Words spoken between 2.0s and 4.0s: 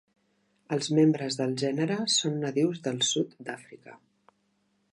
són nadius del sud d'Àfrica.